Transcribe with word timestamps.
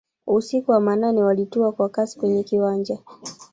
usiku 0.27 0.71
wa 0.71 0.79
manane 0.81 1.23
Walitua 1.23 1.71
kwa 1.71 1.89
kasi 1.89 2.19
kwenye 2.19 2.43
kiwanja 2.43 2.97